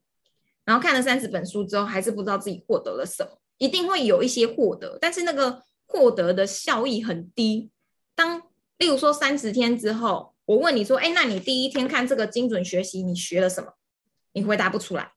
[0.64, 5.62] 然后看了三十本书之后，还是不知道自己获得了什么，一定会有一些获得，但是那个。
[5.88, 7.70] 获得的效益很低。
[8.14, 8.42] 当
[8.76, 13.72] 例如说三十天之后，我问你说：“哎，那你第一天看这个精准学习，你学了什么？”
[14.32, 15.14] 你回答不出来。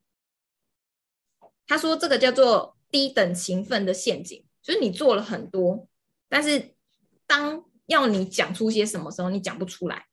[1.68, 5.88] 他说：“这个叫做低等勤奋的陷阱，就是你做了很多，
[6.28, 6.74] 但是
[7.28, 10.08] 当要你讲出些什么时候，你讲不出来，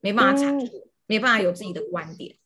[0.00, 2.36] 没办法阐述，没办法有自己的观点。”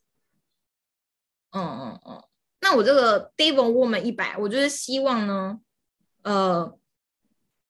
[1.51, 2.25] 嗯嗯嗯。
[2.61, 5.61] 那我这个 Devil Woman 一百，我就是希望呢，
[6.23, 6.79] 呃。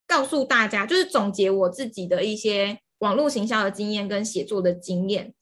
[0.07, 5.35] 告诉大家，就是总结我自己的一些网络行销的经验跟写作的经验，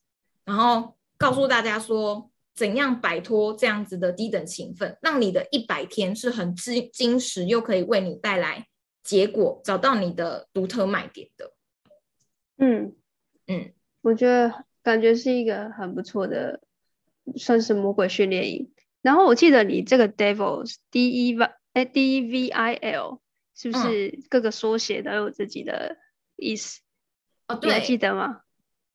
[0.45, 8.67] 然后告诉大家说，怎样摆脱这样子的低等勤奋，让你的一百天是很精精实，又可以为你带来
[9.03, 11.53] 结果，找到你的独特卖点的。
[12.59, 12.95] 嗯
[13.47, 13.73] 嗯，
[14.03, 16.61] 我觉得感觉是一个很不错的，
[17.37, 18.71] 算是魔鬼训练营。
[19.01, 23.22] 然后我记得你这个 Devils D E V 哎 D E V I L。
[23.63, 25.97] 是不是各个缩写都有自己的
[26.35, 26.81] 意思？
[27.47, 28.41] 哦，对，还记得吗？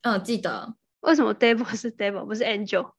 [0.01, 0.75] 嗯，记得。
[0.99, 2.91] 为什么 devil 是 devil 不是 angel？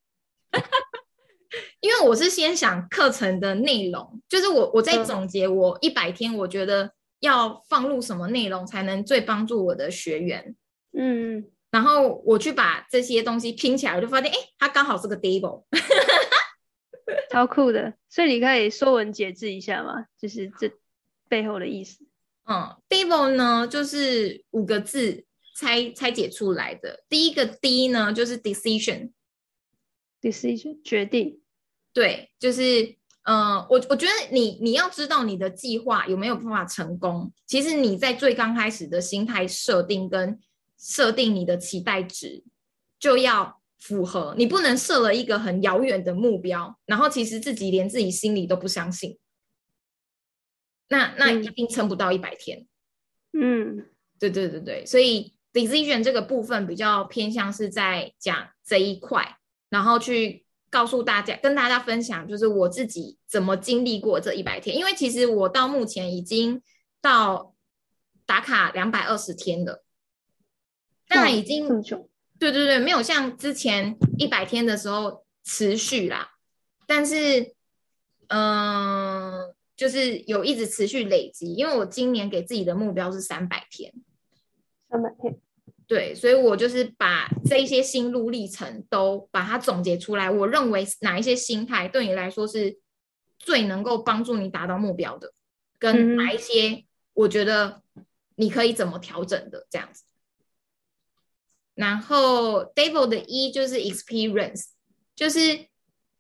[1.81, 10.57] 因为我是先想课程的内容，就是我我在总结我一百天，我觉得要放入什么内容才能最帮助我的学员。
[10.97, 15.65] 嗯，然后我去把这些东西拼起来，我就发现，哎，它刚好是个 devil，
[17.31, 17.93] 超酷的。
[18.09, 20.07] 所以你可以说文解字一下吗？
[20.19, 20.73] 就是这。
[21.29, 22.07] 背后的意思，
[22.47, 27.05] 嗯，devil 呢，就是五个字拆拆解出来的。
[27.09, 31.41] 第一个 D 呢，就是 decision，decision 决定，
[31.93, 40.39] 对，就是，嗯，我我觉得你你要知道你的计划有没有办法成功，其实你在最刚开始的心态设定跟
[40.79, 42.43] 设定你的期待值
[42.99, 49.17] 就要符合，你不能设了一个很遥远的目标，然后其实自己连自己心里都不相信。
[50.91, 52.67] 那那一定撑不到一百天，
[53.35, 53.87] 嗯，
[54.19, 59.37] 对对对对，所以 decision 这个部分比较偏向是在讲这一块，
[59.69, 66.63] 然后去告诉大家，跟大家分享，就是我自己怎么经历过这一百天，因为其实我到目前已经
[67.03, 67.55] 到
[68.25, 69.85] 打卡两百二十天了，
[71.07, 71.69] 当然已经
[72.39, 76.31] 对对对，没有像之前一百天的时候持续啦，
[76.87, 77.55] 但是
[78.29, 79.38] 嗯。
[79.79, 83.95] 就是有一直持续累积，因为我今年给自己的目标是三百天，
[84.91, 85.39] 三百天，
[85.87, 90.29] 对，所以我就是把这一些心路历程都把它总结出来。
[90.29, 92.81] 我认为哪一些心态对你来说是
[93.39, 95.33] 最能够帮助你达到目标的，
[95.79, 97.81] 跟哪一些我觉得
[98.35, 100.03] 你可以怎么调整的这样子。
[101.77, 104.71] 然后 devil 的 E 就是 experience，
[105.15, 105.69] 就是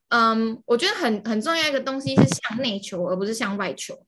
[0.08, 4.06] 嗯，我觉得很很重要一个东西是向内求，而不是向外求。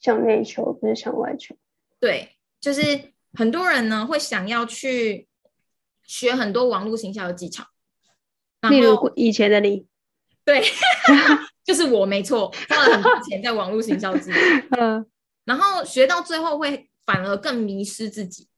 [0.00, 1.56] 向内求不是向外求。
[2.00, 5.28] 对，就是很多人呢会想要去
[6.02, 7.64] 学很多网络行销的技巧，
[8.68, 9.86] 例如以前的你。
[10.44, 10.62] 对，
[11.64, 14.30] 就是我没错，花了很多钱在网络行销之
[14.78, 15.06] 嗯，
[15.44, 18.48] 然后学到最后会反而更迷失自己，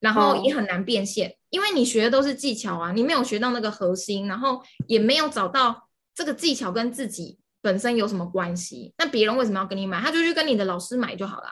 [0.00, 8.94] 然后也很难变现，因为你学的都是技巧啊，你没有学到那个核心，然后也没有找到这个技巧跟自己本身有什么关系。
[8.98, 10.00] 那别人为什么要跟你买？
[10.00, 11.48] 他就去跟你的老师买就好了。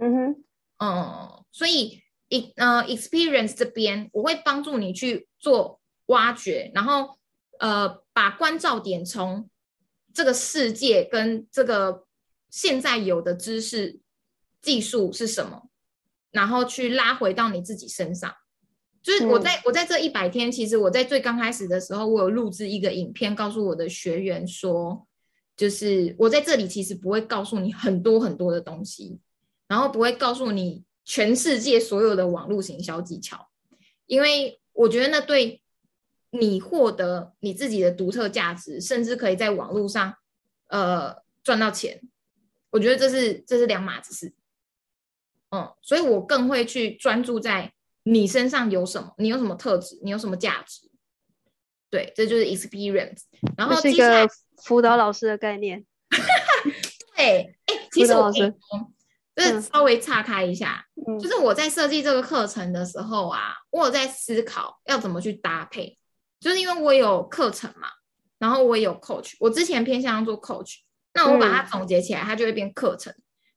[0.00, 0.44] 嗯哼，
[0.78, 7.18] 嗯，所以，e 呃，experience 这边我会帮助你去做挖掘，然后。
[7.58, 9.48] 呃，把关照点从
[10.12, 12.04] 这个世界跟这个
[12.50, 13.98] 现在有的知识、
[14.60, 15.70] 技术是什么，
[16.30, 18.30] 然后去拉回到你自己身上。
[19.06, 25.06] 就是我在我在这一百天，其实我在最刚开始的时候，我有录制一个影片，告诉我的学员说，
[25.56, 29.20] 就是我在这里其实不会告诉你很多很多的东西，
[29.68, 33.46] 然后不会告诉你全世界所有的网络行销技巧，
[34.06, 35.62] 因为我觉得那对。
[36.30, 40.16] 你获得你自己的独特价值，甚至可以在网络上，
[40.66, 42.02] 呃，赚到钱。
[42.70, 44.34] 我觉得这是这是两码子事。
[45.50, 47.72] 嗯，所以我更会去专注在
[48.08, 50.88] 你身上有什么，你有什么特质，你有什么价值。
[51.90, 53.22] 对，这就是 experience。
[53.56, 54.28] 然后是一个
[54.62, 55.84] 辅导老师的概念。
[57.16, 58.44] 对，哎，其实我就
[59.42, 60.86] 是稍微岔开一下，
[61.20, 65.98] 就是我在设计这个课程的时候啊，我有在思考要怎么去搭配。
[66.38, 67.88] 就是因为我有课程嘛，
[68.38, 70.76] 然后我也有 coach，我之前偏向做 coach，
[71.12, 73.12] 那我把它总结起来，它就会变课程。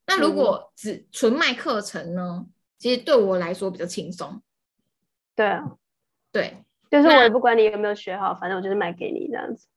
[0.08, 2.48] 那如果只纯卖课程呢？
[2.80, 4.42] 其实对我来说比较轻松。
[5.36, 5.76] 对啊，
[6.32, 6.58] 对，
[6.90, 9.68] 就是我也不管你有没有学好，反正我就是卖给你这样子。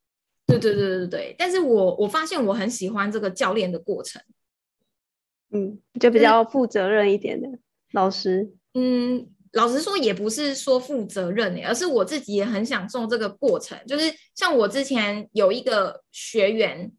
[0.47, 4.23] 对对对对对，但是我我发现我很喜欢这个教练的过程。
[5.51, 7.49] 嗯，就比较负责任一点的
[7.91, 8.55] 老师。
[8.73, 9.29] 嗯。
[9.55, 13.79] 老实说，也不是说负责任而是我自己也很享受这个过程。
[13.87, 16.91] 就是像我之前有一个学员，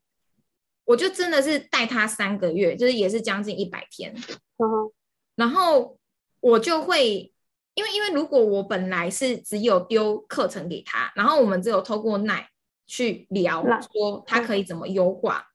[0.86, 4.14] 我就真的是带他三个月，就是也是将近一百天。
[4.58, 4.92] 嗯，
[5.36, 5.98] 然后
[6.40, 7.34] 我就会，
[7.74, 12.50] 因为因为如果我本来是只有丢课程给他，然后我们只有透过奈
[12.86, 15.48] 去聊，说他可以怎么优化，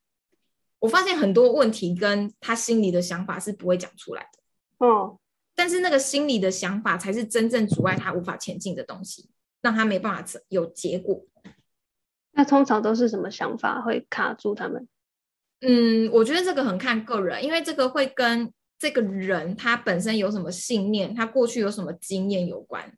[0.78, 4.86] 我发现很多问题跟他心里的想法是不会讲出来的。
[4.86, 5.18] 哦。
[5.54, 9.28] 但是那个心里的想法才是真正阻碍他无法前进的东西，
[9.60, 11.26] 让他没办法有结果。
[12.30, 14.86] 那通常都是什么想法会卡住他们？
[15.60, 22.92] 嗯，我觉得这个很看个人，因为这个会跟这个人他本身有什么信念，他过去有什么经验有关。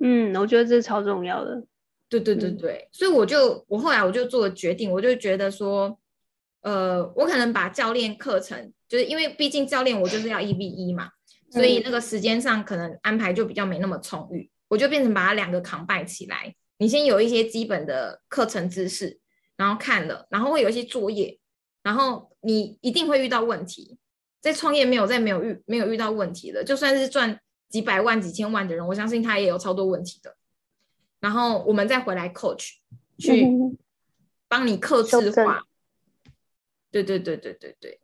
[0.00, 1.64] 嗯，我觉得这是超重要的。
[2.08, 5.98] 对对对对，所以我就我后来我就做了决定，我就觉得说，
[6.60, 11.08] 呃，我可能把教练课程，就是因为毕竟教练我就是要一 v 一嘛。
[11.50, 16.54] 所以那个时间上可能安排就比较没那么充裕，我就变成把它两个扛拜起来。
[16.78, 19.18] 你先有一些基本的课程知识，
[19.56, 21.38] 然后看了，然后会有一些作业，
[21.82, 23.98] 然后你一定会遇到问题。
[24.42, 30.36] 在创业没有在没有遇没有遇到问题的，就算是赚几百万几千万的人，我相信他也有超多问题的。
[31.20, 32.72] 然后我们再回来 coach
[33.16, 33.46] 去
[34.48, 35.62] 帮你克制化。
[36.90, 38.00] 对对对对对对。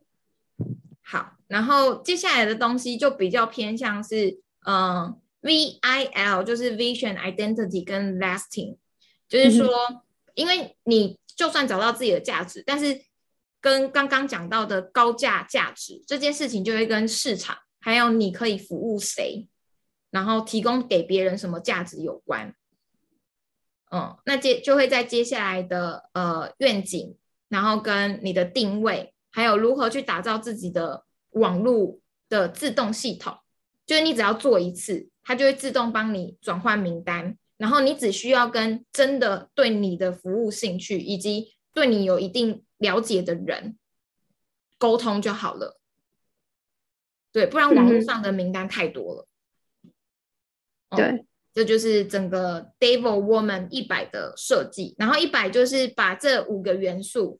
[1.01, 8.77] 好，然后接下来的东西就比较偏向是，嗯，V I L 就是 Vision Identity 跟 Lasting，
[9.27, 9.67] 就是说，
[10.35, 13.01] 因为你就算找到自己的价值，但是
[13.61, 19.47] 跟刚刚讲到的高价价值这件事情，就会跟市场还有你可以服务谁，
[20.11, 22.53] 然后提供给别人什么价值有关。
[23.91, 27.15] 嗯，那接就会在接下来的呃愿景，
[27.47, 29.13] 然后跟你的定位。
[29.31, 33.37] 还有如何去打造自己的网络的自动系统，
[33.85, 43.77] 就是你只要做一次，它就会自动帮你转换名单，然后你只需要跟真的对你的服务兴趣以及对你有一定了解的人
[44.77, 45.79] 沟通就好了。
[47.31, 49.27] 对，不然网络上的名单太多了。
[50.97, 57.39] 对，这就是整个 Devil Woman 一百的设计，然后一百就是把这五个元素。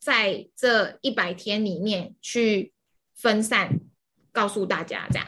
[0.00, 2.72] 在这一百天里面去
[3.16, 3.80] 分散，
[4.30, 5.26] 告诉大家这样。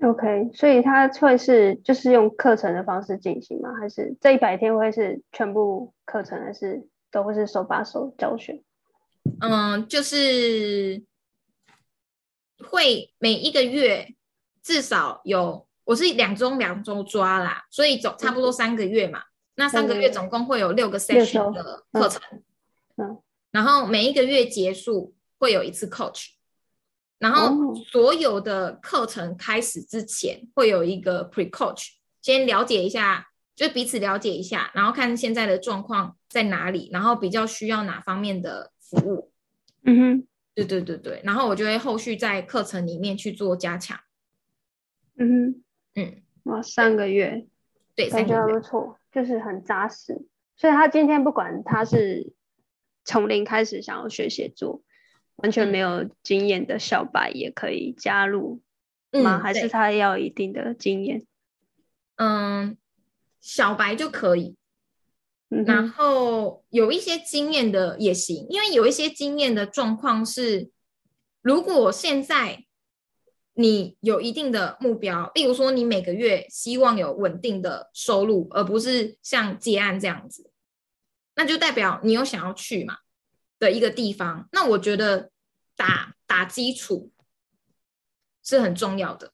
[0.00, 3.74] OK，所以它会是就是用课程的方式进行吗？
[3.78, 8.62] 还是这一百天会是全部课程，还是都会是手把手教学？
[9.40, 11.02] 嗯，就是
[12.70, 14.14] 会每一个月
[14.62, 19.22] 至少有我是两周两周抓啦，所以总差不多三个月嘛。
[19.54, 21.84] 那三个月总共会有六个 session 的。
[21.92, 22.22] 课程，
[22.96, 26.28] 嗯，然后每一个月结束会有一次 coach，
[27.18, 31.88] 然后所有的课程开始之前会有一个 pre coach，
[32.22, 33.27] 先了解一下，
[33.58, 39.32] 就彼此了解一下，然后看现在的状况在哪里，然后比较需要哪方面的服务。
[39.82, 43.98] 嗯哼，对对对对，然后我就会后续在课程里面去做加强。
[45.16, 45.64] 嗯哼，
[45.96, 47.48] 嗯，哇，三个月，
[47.96, 50.24] 对，感觉还不错，就是很扎实。
[50.56, 52.32] 所以他今天不管他是
[53.04, 54.82] 从零开始想要学写作，
[55.34, 58.62] 完全没有经验的小白也可以加入
[59.10, 59.40] 吗？
[59.40, 61.26] 还是他要一定的经验？
[62.14, 62.76] 嗯，
[63.40, 64.56] 小白就可以。
[65.50, 70.70] 嗯然后有一些经验的也行，因为有一些经验的状况是，
[71.40, 72.66] 如果现在
[73.54, 80.50] 你有一定的目标，例如说你每个月希望有稳定的收入，而不是像接案这样子，
[81.34, 82.98] 那就代表你有想要去嘛
[83.58, 84.48] 的一个地方。
[84.52, 85.30] 那我觉得
[85.74, 87.10] 打打基础
[88.44, 89.32] 是很重要的，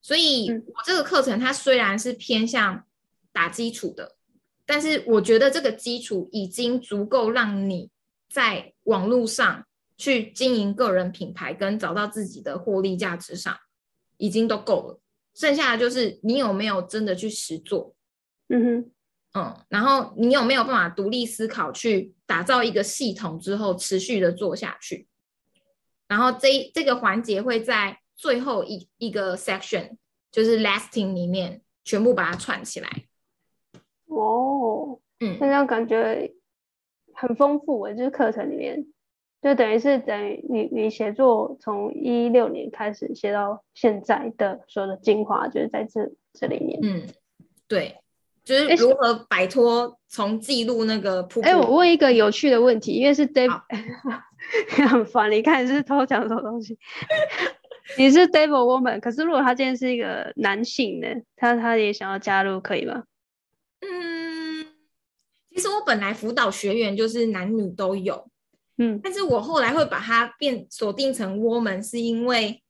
[0.00, 2.84] 所以我这个课程它虽然是偏向
[3.32, 4.16] 打基础的。
[4.66, 7.90] 但是我觉得这个基础已经足够让你
[8.30, 13.58] 在网络上去经营个人品牌，跟找到自己的获利价值上，
[14.16, 15.00] 已经都够了。
[15.34, 17.96] 剩下的就是你有没有真的去实做，
[18.48, 18.64] 嗯
[19.34, 25.08] 哼，嗯，然后你有没有办法独立思考，去打造一个系统之后持续的做下去。
[26.06, 29.92] 然后这这个环节会在最后一一个 section，
[30.30, 32.88] 就是 lasting 里面全部把它串起来。
[34.04, 36.30] 哦，嗯，这样感觉
[37.14, 38.86] 很丰富诶，就是课程里面，
[39.40, 46.78] 就等于是等于你你写作从一六年开始写到现在的所有的精华，就是在这这里面。
[46.82, 47.08] 嗯，
[47.66, 47.96] 对，
[48.44, 51.46] 就是如何摆脱从记录那个瀑布。
[51.46, 53.62] 哎，我问一个有趣的问题，因为是 Dave，
[54.90, 56.78] 很烦，你看你是偷讲什么东西？
[57.96, 63.04] 你是 Devil Woman，可是如果他今天是一个男性呢，他他也想要加入，可以吗？
[63.80, 64.66] 嗯，
[65.50, 68.28] 其实我本来辅导学员就是男女都有，
[68.78, 72.62] 嗯，但是我后来会把它变锁定成 woman，是因为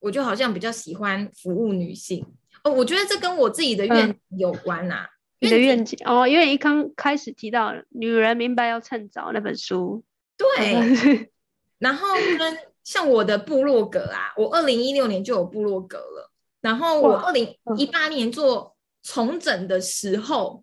[0.00, 2.24] 我就好像比较喜欢服务女性
[2.64, 2.72] 哦。
[2.72, 5.06] 我觉得这跟我自己的愿有关呐。
[5.40, 10.04] 你的愿景哦，因为你刚开始提到“女人明白要趁早”那本书，
[10.36, 11.28] 对。
[11.80, 18.72] 然后跟像我的部落格啊，我二零一六年就有部落格了，然后我二零一八年做。
[19.04, 20.62] 重整的时候，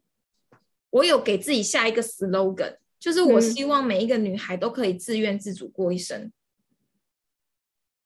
[0.91, 6.31] 我有给自己下一个 slogan，就是我希望每一个女孩都可以自愿自主过一生。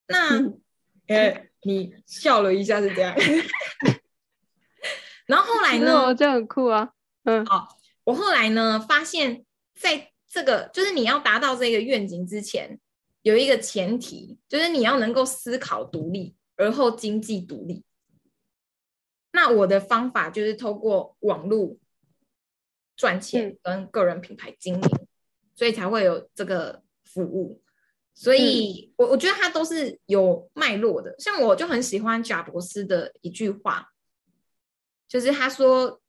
[0.07, 0.41] 那，
[1.05, 3.16] 哎，你笑了一下是这样。
[5.28, 6.16] 然后后来呢？
[6.16, 6.93] 这很酷啊。
[7.26, 7.68] 嗯，好，
[8.05, 9.45] 我后来呢发现，
[9.80, 12.80] 在这个就是你要达到这个愿景之前，
[13.24, 17.84] 有一个前提，就是你要能够思考独立，而后经济独立。
[19.32, 21.78] 那我的方法就是透过网络
[22.95, 25.07] 赚钱跟个人品牌经营，
[25.55, 27.59] 所以才会有这个服务。
[28.13, 31.15] 所以，我我觉得它都是有脉络的。
[31.17, 33.91] 像我就很喜欢贾博士的一句话，
[35.07, 35.99] 就是他说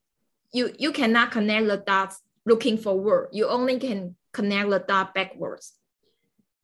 [0.51, 5.71] ：“You you cannot connect the dots looking forward, you only can connect the dots backwards。”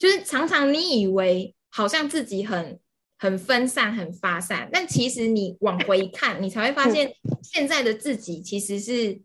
[0.01, 2.81] 就是常常你以为好像自己很。
[3.23, 9.21] 很分散，很发散，但其实你往回看，你才会发现现在的自己其实是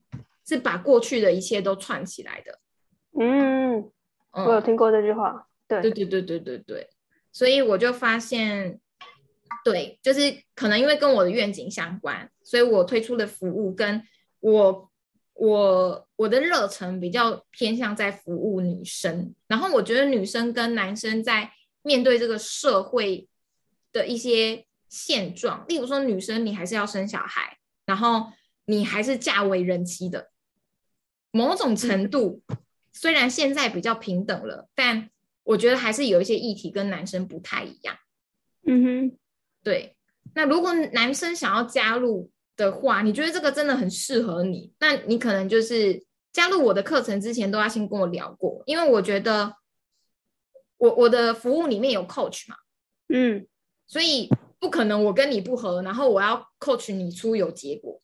[0.45, 2.59] 是把过去的一切都串起来的。
[3.17, 3.89] 嗯，
[4.33, 5.47] 我有听过这句话。
[5.65, 6.89] 对，对，对，对，对，对，对。
[7.31, 8.81] 所以我就发现，
[9.63, 14.03] 对，就是可能因为跟我的愿景相关，所以我推出的服务跟
[14.41, 14.91] 我
[15.35, 19.33] 我我的热忱比较偏向在服务女生。
[19.47, 21.51] 然后我觉得女生跟男生在
[21.83, 23.29] 面对这个社会。
[23.95, 28.25] 的一些现状，例如说，女生你还是要生小孩，然后
[28.65, 30.31] 你还是嫁为人妻的，
[31.31, 32.43] 某种程度，
[32.91, 35.09] 虽然现在比较平等了，但
[35.43, 37.95] 我觉得还是有一些议题跟男生不太一样。
[38.67, 39.17] 嗯哼，
[39.63, 39.95] 对。
[40.33, 49.55] 那如果男生想要加入的话，你觉得这个真的很适合你，那你可能就是加入我的课程之前都要先跟我聊过，因为我觉得
[50.77, 52.55] 我我的服务里面有 coach 嘛，
[53.09, 53.47] 嗯。
[53.87, 54.27] 所以
[54.59, 58.01] 不可能我跟你不合，然后我要 coach 你出有结果。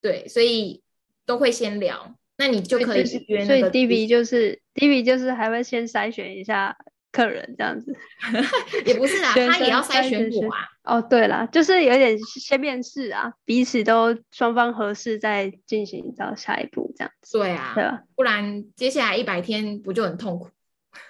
[0.00, 0.82] 对，所以
[1.24, 3.60] 都会先聊，那你就可以约那个。
[3.60, 6.76] 所以 D B 就是 D B 就是还会先筛选一下
[7.12, 7.94] 客人这样子，
[8.84, 10.68] 也不是啦，他也要筛选我啊。
[10.82, 17.38] 哦，对了，就是有点先面试啊，彼此都双方合适，再进行到下一步这样子。
[17.38, 18.02] 对啊，对吧？
[18.16, 20.48] 不然接下来一百天不就很痛苦？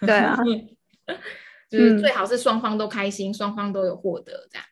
[0.01, 0.37] 对啊，
[1.71, 4.67] 就是最好是双方都开心，双方都有获得这样。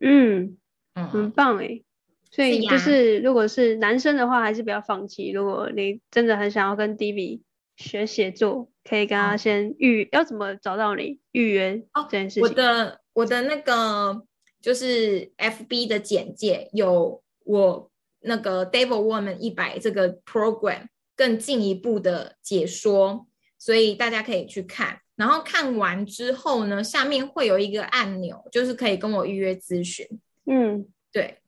[0.00, 0.56] 嗯
[0.94, 1.82] 嗯，很棒哎。
[2.28, 5.30] 所以就是，如果是男生的话，还是不要放弃。
[5.30, 7.42] 如果你真的很想要跟 D B
[7.76, 12.42] 学写作，可以跟他先预，要怎么找到你预约这件事情？
[12.42, 14.22] 我的我的那个
[14.60, 23.26] 就是 F B 的简介有我那个 Devil Woman 一百这个 program 更进一步的解说，
[23.58, 25.00] 所以大家可以去看。
[25.14, 30.06] 然后看完之后呢，下面会有一个按钮，就是可以跟我预约咨询。
[30.44, 31.38] 嗯，对。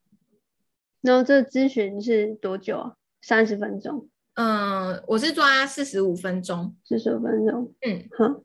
[1.00, 2.94] 然后这咨询是多久啊？
[3.20, 4.08] 三十分钟。
[4.38, 6.76] 嗯，我是抓四十五分钟。
[6.84, 7.74] 四十五分钟。
[7.80, 8.44] 嗯，好，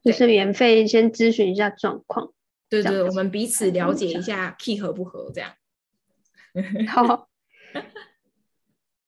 [0.00, 2.32] 就是免费先咨询一下状况。
[2.68, 5.54] 对对，我们彼此了解一下 key 合不合这样。
[6.86, 7.28] 好，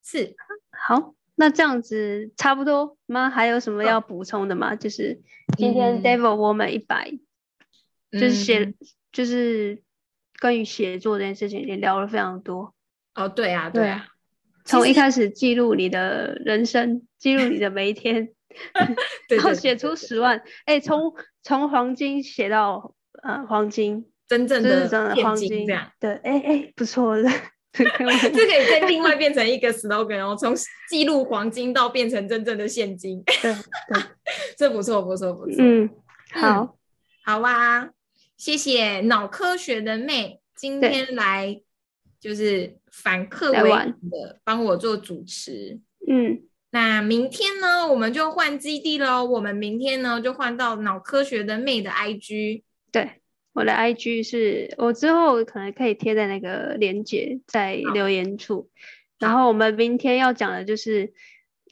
[0.02, 0.34] 是
[0.72, 3.30] 好，那这样子差不多吗？
[3.30, 4.74] 还有什么要补充的吗？
[4.74, 5.22] 就是
[5.56, 7.12] 今天 Devil 我们一百，
[8.10, 8.74] 就是写，
[9.12, 9.84] 就是
[10.40, 12.74] 关于写作这件事情也聊了非常多。
[13.14, 14.08] 哦，对啊，对啊，
[14.64, 18.30] 从一开始记录你的人生，记录你的每一天，
[19.28, 27.28] 然后写出十万，哎，从从黄金写到呃黄金，真正的黄金这样，对，哎哎，不错的，
[27.72, 30.54] 这可以再另外变成一个 slogan，然后从
[30.88, 34.02] 记录黄金到变成真正的现金，对对，
[34.56, 35.90] 这不错不错不错，嗯，
[36.32, 36.76] 好，
[37.24, 37.90] 好啊，
[38.36, 41.60] 谢谢脑科学的妹今天来。
[42.20, 46.40] 就是反客为主的帮我做主持，嗯，
[46.70, 49.24] 那明天呢，我们就换基地喽。
[49.24, 52.62] 我们明天呢，就换到脑科学的妹的 IG。
[52.92, 53.20] 对，
[53.52, 58.70] 我的 IG 是我之后可能可以贴在那个链接在留言处。
[59.18, 61.12] 然后我们明天要讲的就是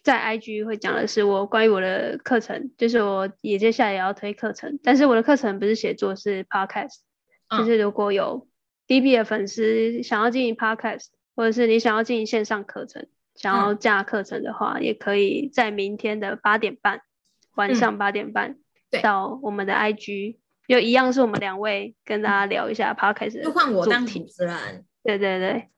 [0.02, 6.96] 在 IG 会讲的是我关于我的课程，就是我也接下来也要推课程，但是我的课程不是写作，是 Podcast，
[7.56, 8.48] 就是如果有。
[8.86, 13.06] D B 的粉丝想要经营 Podcast，或者是你想要经营线上课程，
[13.36, 17.00] 想要架课程的话，也可以在明天的八点半，
[17.54, 18.56] 晚上八点半
[19.02, 23.42] 到我们的 I G，就一样是我们两位跟大家聊一下 Podcast。
[23.42, 24.84] 就换我当主持人。
[25.04, 25.68] 对对对，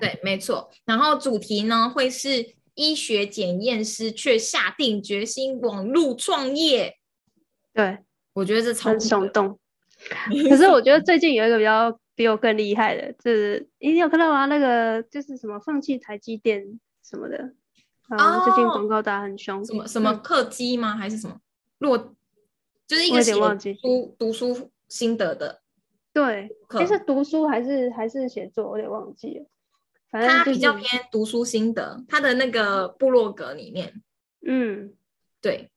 [0.00, 0.70] 对，没错。
[0.86, 6.96] 然后主题呢会是医学检验师却下定决心网络创业。
[7.72, 7.98] 对，
[8.32, 9.58] 我觉得这超耸动。
[10.48, 11.96] 可是我觉得最近有一个比较。
[12.16, 14.46] 比我更厉害的，就是你有看到吗？
[14.46, 17.52] 那个就是什么放弃台积电什么的
[18.08, 19.62] 啊，最近广告打很凶。
[19.64, 20.96] 什么什么客机吗？
[20.96, 21.38] 还是什么？
[21.78, 21.98] 落
[22.86, 23.34] 就是一个写
[23.74, 25.60] 书读书心得的。
[26.14, 26.48] 对，
[26.88, 28.70] 是读书还是还是写作？
[28.70, 29.46] 我有点忘记了。
[30.10, 34.02] 反正他比较偏读书心得，他的那个部落格里面，
[34.46, 34.94] 嗯，
[35.42, 35.70] 对。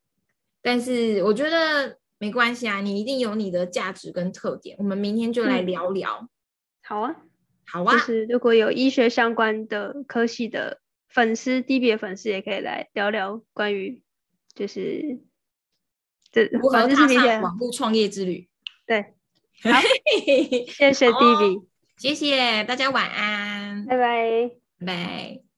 [0.61, 1.98] 但是我觉得。
[2.19, 4.75] 没关系啊，你一定有你的价值跟特点。
[4.77, 6.29] 我们明天就来聊聊。
[6.83, 7.15] 好啊，
[7.65, 7.93] 好啊。
[7.93, 14.03] 就是如果有医学相关的科系的粉丝，D B 的粉丝也可以来聊聊关于
[14.53, 15.21] 就是
[16.31, 18.49] 这如何踏上网络创业之旅。
[18.85, 19.01] 对，
[19.63, 19.79] 好，
[20.77, 21.67] 谢谢 D B，
[21.97, 24.51] 谢谢大家，晚安，拜拜，
[24.85, 25.48] 拜。